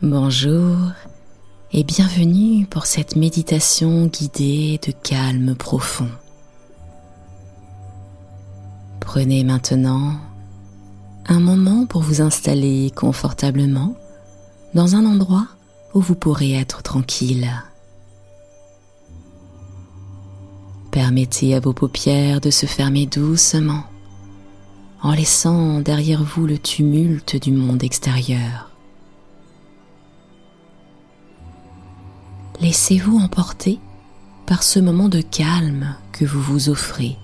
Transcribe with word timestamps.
Bonjour 0.00 0.76
et 1.72 1.82
bienvenue 1.82 2.66
pour 2.66 2.86
cette 2.86 3.16
méditation 3.16 4.06
guidée 4.06 4.78
de 4.86 4.92
calme 4.92 5.56
profond. 5.56 6.08
Prenez 9.00 9.42
maintenant 9.42 10.12
un 11.26 11.40
moment 11.40 11.84
pour 11.84 12.02
vous 12.02 12.20
installer 12.20 12.92
confortablement 12.94 13.96
dans 14.72 14.94
un 14.94 15.04
endroit 15.04 15.48
où 15.94 16.00
vous 16.00 16.14
pourrez 16.14 16.52
être 16.52 16.84
tranquille. 16.84 17.50
Permettez 20.92 21.56
à 21.56 21.60
vos 21.60 21.72
paupières 21.72 22.40
de 22.40 22.50
se 22.50 22.66
fermer 22.66 23.06
doucement 23.06 23.82
en 25.02 25.10
laissant 25.10 25.80
derrière 25.80 26.22
vous 26.22 26.46
le 26.46 26.58
tumulte 26.58 27.34
du 27.34 27.50
monde 27.50 27.82
extérieur. 27.82 28.67
Laissez-vous 32.60 33.18
emporter 33.18 33.78
par 34.44 34.64
ce 34.64 34.80
moment 34.80 35.08
de 35.08 35.20
calme 35.20 35.94
que 36.10 36.24
vous 36.24 36.42
vous 36.42 36.68
offrez, 36.70 37.16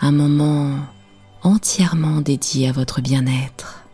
un 0.00 0.12
moment 0.12 0.76
entièrement 1.42 2.22
dédié 2.22 2.70
à 2.70 2.72
votre 2.72 3.02
bien-être. 3.02 3.84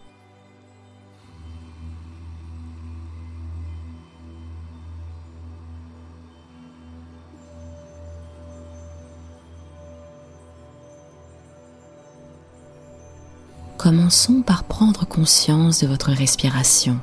Commençons 13.78 14.42
par 14.42 14.62
prendre 14.62 15.06
conscience 15.06 15.80
de 15.80 15.88
votre 15.88 16.12
respiration. 16.12 17.00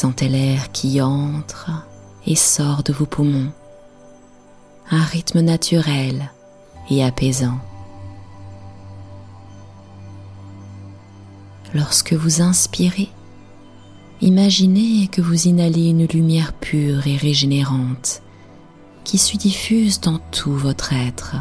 Sentez 0.00 0.30
l'air 0.30 0.72
qui 0.72 1.02
entre 1.02 1.70
et 2.26 2.34
sort 2.34 2.82
de 2.82 2.90
vos 2.90 3.04
poumons, 3.04 3.52
un 4.90 5.04
rythme 5.04 5.40
naturel 5.40 6.30
et 6.88 7.04
apaisant. 7.04 7.58
Lorsque 11.74 12.14
vous 12.14 12.40
inspirez, 12.40 13.10
imaginez 14.22 15.06
que 15.08 15.20
vous 15.20 15.48
inhalez 15.48 15.90
une 15.90 16.06
lumière 16.06 16.54
pure 16.54 17.06
et 17.06 17.18
régénérante 17.18 18.22
qui 19.04 19.18
se 19.18 19.36
diffuse 19.36 20.00
dans 20.00 20.18
tout 20.30 20.56
votre 20.56 20.94
être. 20.94 21.36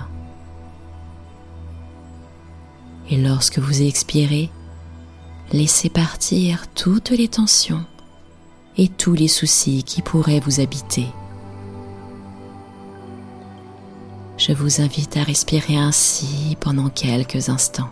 Et 3.09 3.15
lorsque 3.15 3.59
vous 3.59 3.83
expirez, 3.83 4.49
laissez 5.53 5.87
partir 5.87 6.67
toutes 6.75 7.11
les 7.11 7.29
tensions 7.29 7.85
et 8.77 8.87
tous 8.87 9.13
les 9.13 9.27
soucis 9.27 9.83
qui 9.83 10.01
pourraient 10.01 10.39
vous 10.39 10.59
habiter. 10.59 11.05
Je 14.37 14.53
vous 14.53 14.81
invite 14.81 15.17
à 15.17 15.23
respirer 15.23 15.75
ainsi 15.75 16.57
pendant 16.61 16.89
quelques 16.89 17.49
instants. 17.49 17.89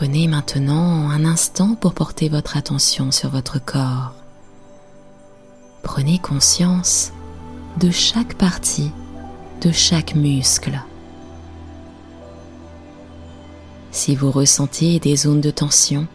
Prenez 0.00 0.28
maintenant 0.28 1.10
un 1.10 1.26
instant 1.26 1.74
pour 1.74 1.92
porter 1.92 2.30
votre 2.30 2.56
attention 2.56 3.10
sur 3.10 3.28
votre 3.28 3.62
corps. 3.62 4.14
Prenez 5.82 6.18
conscience 6.18 7.12
de 7.78 7.90
chaque 7.90 8.32
partie, 8.32 8.92
de 9.60 9.70
chaque 9.70 10.14
muscle. 10.14 10.80
Si 13.90 14.16
vous 14.16 14.30
ressentez 14.30 15.00
des 15.00 15.16
zones 15.16 15.42
de 15.42 15.50
tension, 15.50 16.06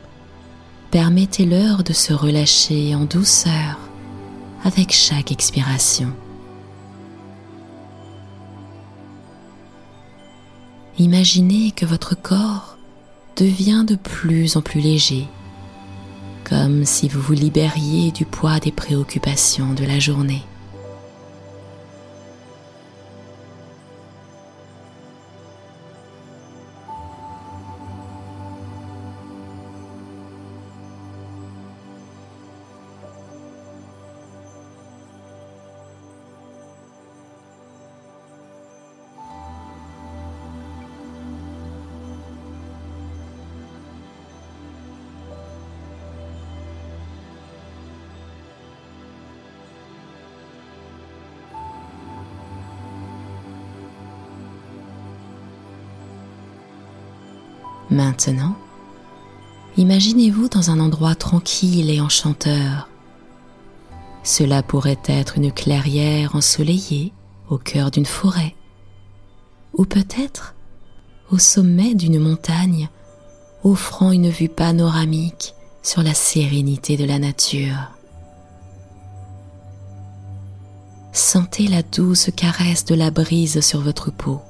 permettez-leur 0.89 1.83
de 1.83 1.93
se 1.93 2.11
relâcher 2.11 2.95
en 2.95 3.05
douceur 3.05 3.77
avec 4.63 4.93
chaque 4.93 5.31
expiration. 5.31 6.11
Imaginez 10.97 11.69
que 11.69 11.85
votre 11.85 12.15
corps 12.19 12.74
devient 13.35 13.83
de 13.87 13.95
plus 13.95 14.55
en 14.55 14.61
plus 14.61 14.79
léger, 14.79 15.27
comme 16.43 16.85
si 16.85 17.09
vous 17.09 17.21
vous 17.21 17.33
libériez 17.33 18.11
du 18.11 18.25
poids 18.25 18.59
des 18.59 18.71
préoccupations 18.71 19.73
de 19.73 19.83
la 19.85 19.99
journée. 19.99 20.43
Maintenant, 57.89 58.55
imaginez-vous 59.77 60.49
dans 60.49 60.71
un 60.71 60.79
endroit 60.79 61.15
tranquille 61.15 61.89
et 61.89 62.01
enchanteur. 62.01 62.89
Cela 64.23 64.63
pourrait 64.63 65.01
être 65.05 65.37
une 65.37 65.51
clairière 65.51 66.35
ensoleillée 66.35 67.13
au 67.49 67.57
cœur 67.57 67.91
d'une 67.91 68.07
forêt, 68.07 68.55
ou 69.73 69.85
peut-être 69.85 70.55
au 71.31 71.37
sommet 71.37 71.93
d'une 71.93 72.19
montagne 72.19 72.89
offrant 73.63 74.11
une 74.11 74.29
vue 74.29 74.49
panoramique 74.49 75.53
sur 75.83 76.01
la 76.01 76.13
sérénité 76.13 76.97
de 76.97 77.05
la 77.05 77.19
nature. 77.19 77.91
Sentez 81.11 81.67
la 81.67 81.81
douce 81.81 82.29
caresse 82.35 82.85
de 82.85 82.95
la 82.95 83.09
brise 83.09 83.61
sur 83.61 83.81
votre 83.81 84.11
peau. 84.11 84.41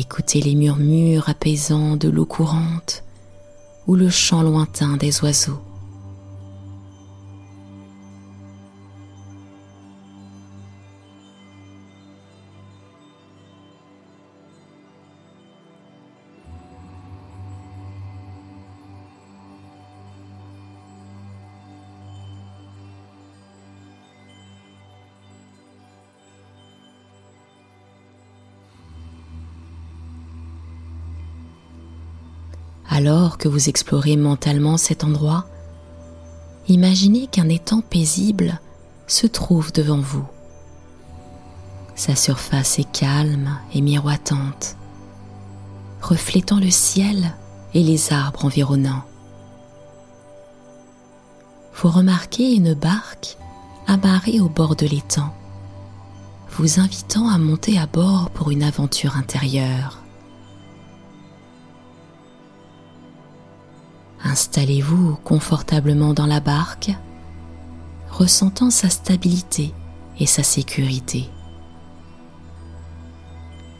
Écoutez 0.00 0.40
les 0.40 0.54
murmures 0.54 1.28
apaisants 1.28 1.96
de 1.96 2.08
l'eau 2.08 2.24
courante 2.24 3.02
ou 3.88 3.96
le 3.96 4.08
chant 4.08 4.42
lointain 4.42 4.96
des 4.96 5.24
oiseaux. 5.24 5.60
Alors 32.98 33.38
que 33.38 33.46
vous 33.46 33.68
explorez 33.68 34.16
mentalement 34.16 34.76
cet 34.76 35.04
endroit, 35.04 35.44
imaginez 36.66 37.28
qu'un 37.28 37.48
étang 37.48 37.80
paisible 37.80 38.60
se 39.06 39.28
trouve 39.28 39.70
devant 39.72 40.00
vous. 40.00 40.26
Sa 41.94 42.16
surface 42.16 42.80
est 42.80 42.90
calme 42.90 43.56
et 43.72 43.82
miroitante, 43.82 44.74
reflétant 46.02 46.58
le 46.58 46.72
ciel 46.72 47.36
et 47.72 47.84
les 47.84 48.12
arbres 48.12 48.46
environnants. 48.46 49.04
Vous 51.76 51.90
remarquez 51.90 52.52
une 52.52 52.74
barque 52.74 53.36
amarrée 53.86 54.40
au 54.40 54.48
bord 54.48 54.74
de 54.74 54.86
l'étang, 54.86 55.32
vous 56.50 56.80
invitant 56.80 57.28
à 57.28 57.38
monter 57.38 57.78
à 57.78 57.86
bord 57.86 58.30
pour 58.30 58.50
une 58.50 58.64
aventure 58.64 59.16
intérieure. 59.16 59.97
Installez-vous 64.24 65.16
confortablement 65.24 66.12
dans 66.12 66.26
la 66.26 66.40
barque, 66.40 66.90
ressentant 68.10 68.70
sa 68.70 68.90
stabilité 68.90 69.72
et 70.18 70.26
sa 70.26 70.42
sécurité. 70.42 71.30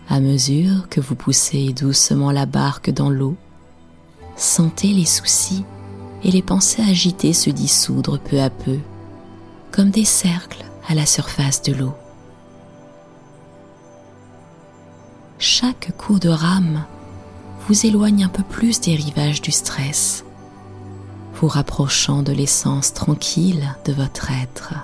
À 0.09 0.21
mesure 0.21 0.89
que 0.89 1.01
vous 1.01 1.17
poussez 1.17 1.73
doucement 1.73 2.31
la 2.31 2.47
barque 2.47 2.91
dans 2.91 3.11
l'eau, 3.11 3.37
sentez 4.37 4.89
les 4.95 5.05
soucis 5.05 5.65
et 6.23 6.31
les 6.31 6.43
pensées 6.43 6.83
agitées 6.83 7.33
se 7.33 7.51
dissoudre 7.51 8.19
peu 8.19 8.41
à 8.41 8.49
peu, 8.49 8.79
comme 9.71 9.91
des 9.91 10.05
cercles 10.05 10.65
à 10.89 10.95
la 10.95 11.05
surface 11.05 11.63
de 11.63 11.75
l'eau. 11.75 11.95
Chaque 15.39 15.93
coup 15.97 16.19
de 16.19 16.29
rame 16.29 16.85
vous 17.67 17.87
éloigne 17.87 18.25
un 18.25 18.29
peu 18.29 18.43
plus 18.43 18.81
des 18.81 18.95
rivages 18.97 19.43
du 19.43 19.53
stress 19.53 20.25
vous 21.41 21.47
rapprochant 21.49 22.23
de 22.23 22.33
l'essence 22.33 22.93
tranquille 22.93 23.77
de 23.85 23.93
votre 23.93 24.31
être. 24.33 24.75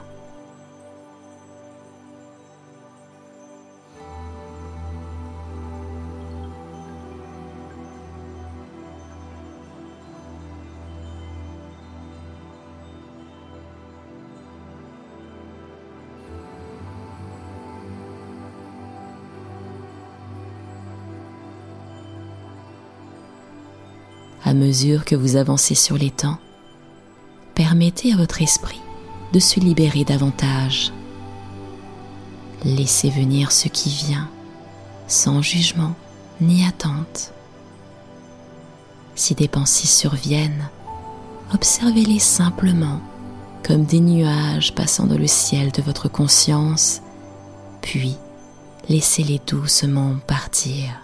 À 24.45 24.53
mesure 24.53 25.05
que 25.05 25.17
vous 25.17 25.37
avancez 25.37 25.75
sur 25.75 25.97
les 25.97 26.11
temps, 26.11 26.39
permettez 27.55 28.13
à 28.13 28.17
votre 28.17 28.43
esprit 28.43 28.81
de 29.33 29.41
se 29.41 29.59
libérer 29.59 30.05
davantage. 30.05 30.93
Laissez 32.65 33.11
venir 33.11 33.53
ce 33.53 33.69
qui 33.69 33.89
vient, 33.89 34.29
sans 35.09 35.43
jugement 35.43 35.95
ni 36.41 36.67
attente. 36.67 37.33
Si 39.15 39.35
des 39.35 39.49
pensées 39.49 39.87
surviennent, 39.87 40.69
observez-les 41.53 42.19
simplement 42.19 43.01
comme 43.67 43.85
des 43.85 44.01
nuages 44.01 44.75
passant 44.75 45.07
dans 45.07 45.19
le 45.19 45.27
ciel 45.27 45.73
de 45.73 45.81
votre 45.81 46.09
conscience, 46.09 47.01
puis 47.81 48.17
laissez-les 48.89 49.41
doucement 49.47 50.17
partir. 50.27 51.04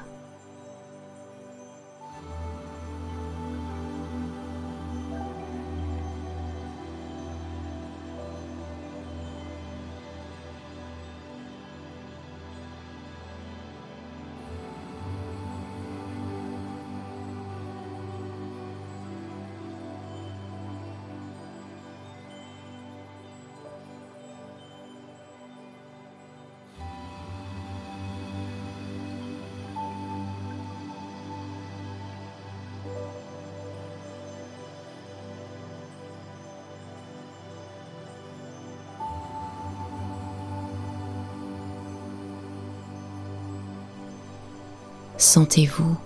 Sentez-vous 45.21 45.99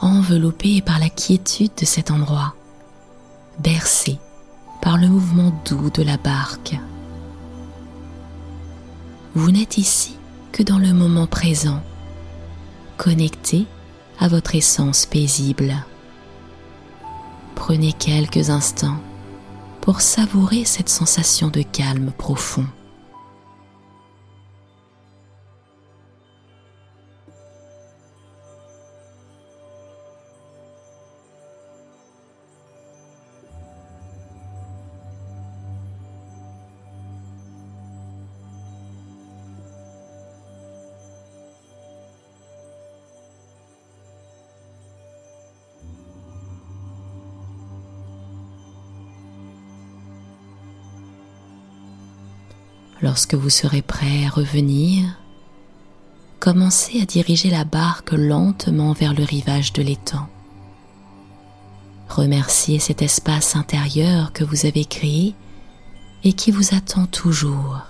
enveloppé 0.00 0.82
par 0.82 0.98
la 0.98 1.08
quiétude 1.08 1.70
de 1.78 1.84
cet 1.84 2.10
endroit, 2.10 2.56
bercé 3.60 4.18
par 4.82 4.98
le 4.98 5.06
mouvement 5.06 5.52
doux 5.64 5.90
de 5.90 6.02
la 6.02 6.16
barque. 6.16 6.76
Vous 9.36 9.52
n'êtes 9.52 9.78
ici 9.78 10.16
que 10.50 10.64
dans 10.64 10.80
le 10.80 10.92
moment 10.92 11.28
présent, 11.28 11.80
connecté 12.96 13.64
à 14.18 14.26
votre 14.26 14.56
essence 14.56 15.06
paisible. 15.06 15.76
Prenez 17.54 17.92
quelques 17.92 18.50
instants 18.50 18.98
pour 19.80 20.00
savourer 20.00 20.64
cette 20.64 20.88
sensation 20.88 21.46
de 21.46 21.62
calme 21.62 22.10
profond. 22.18 22.66
Lorsque 53.00 53.34
vous 53.34 53.50
serez 53.50 53.82
prêt 53.82 54.24
à 54.26 54.28
revenir, 54.28 55.04
commencez 56.40 57.00
à 57.00 57.04
diriger 57.04 57.48
la 57.48 57.64
barque 57.64 58.10
lentement 58.12 58.92
vers 58.92 59.14
le 59.14 59.22
rivage 59.22 59.72
de 59.72 59.82
l'étang. 59.82 60.28
Remerciez 62.08 62.80
cet 62.80 63.02
espace 63.02 63.54
intérieur 63.54 64.32
que 64.32 64.42
vous 64.42 64.66
avez 64.66 64.84
créé 64.84 65.34
et 66.24 66.32
qui 66.32 66.50
vous 66.50 66.74
attend 66.74 67.06
toujours. 67.06 67.82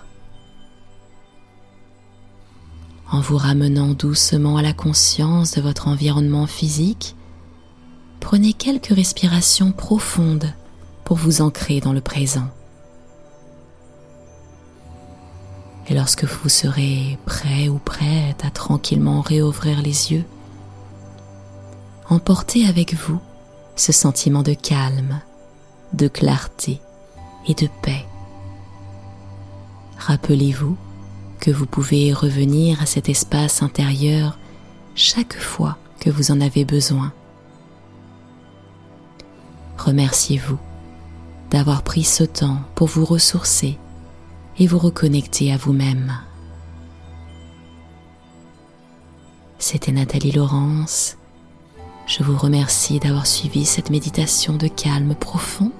En 3.10 3.20
vous 3.20 3.38
ramenant 3.38 3.94
doucement 3.94 4.58
à 4.58 4.62
la 4.62 4.74
conscience 4.74 5.52
de 5.52 5.62
votre 5.62 5.88
environnement 5.88 6.46
physique, 6.46 7.16
prenez 8.20 8.52
quelques 8.52 8.94
respirations 8.94 9.72
profondes 9.72 10.52
pour 11.04 11.16
vous 11.16 11.40
ancrer 11.40 11.80
dans 11.80 11.94
le 11.94 12.02
présent. 12.02 12.50
Et 15.88 15.94
lorsque 15.94 16.24
vous 16.24 16.48
serez 16.48 17.18
prêt 17.24 17.68
ou 17.68 17.78
prête 17.78 18.44
à 18.44 18.50
tranquillement 18.50 19.22
réouvrir 19.22 19.80
les 19.80 20.12
yeux, 20.12 20.24
emportez 22.10 22.66
avec 22.66 22.94
vous 22.94 23.20
ce 23.74 23.92
sentiment 23.92 24.42
de 24.42 24.52
calme, 24.52 25.20
de 25.94 26.08
clarté 26.08 26.80
et 27.46 27.54
de 27.54 27.68
paix. 27.82 28.04
Rappelez-vous 29.98 30.76
que 31.40 31.50
vous 31.50 31.66
pouvez 31.66 32.12
revenir 32.12 32.82
à 32.82 32.86
cet 32.86 33.08
espace 33.08 33.62
intérieur 33.62 34.38
chaque 34.94 35.38
fois 35.38 35.78
que 36.00 36.10
vous 36.10 36.30
en 36.32 36.40
avez 36.40 36.64
besoin. 36.64 37.12
Remerciez-vous 39.78 40.58
d'avoir 41.50 41.82
pris 41.82 42.04
ce 42.04 42.24
temps 42.24 42.58
pour 42.74 42.88
vous 42.88 43.04
ressourcer 43.04 43.78
et 44.58 44.66
vous 44.66 44.78
reconnecter 44.78 45.52
à 45.52 45.56
vous-même. 45.56 46.12
C'était 49.58 49.92
Nathalie 49.92 50.32
Laurence. 50.32 51.16
Je 52.06 52.22
vous 52.22 52.36
remercie 52.36 52.98
d'avoir 53.00 53.26
suivi 53.26 53.64
cette 53.64 53.90
méditation 53.90 54.54
de 54.54 54.68
calme 54.68 55.14
profond 55.14 55.72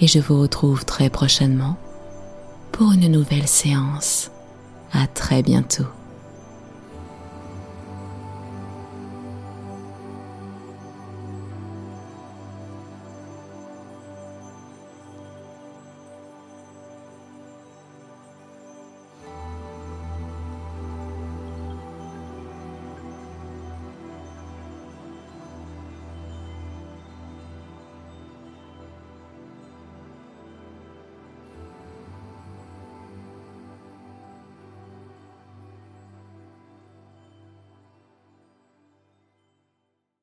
et 0.00 0.06
je 0.06 0.20
vous 0.20 0.40
retrouve 0.40 0.84
très 0.84 1.10
prochainement 1.10 1.76
pour 2.72 2.92
une 2.92 3.10
nouvelle 3.10 3.48
séance. 3.48 4.30
À 4.92 5.06
très 5.06 5.42
bientôt. 5.42 5.86